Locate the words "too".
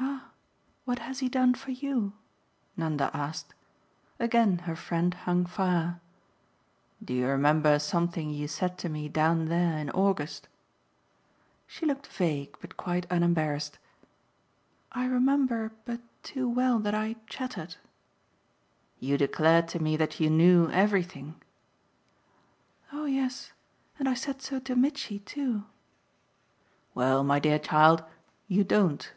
16.22-16.48, 25.18-25.64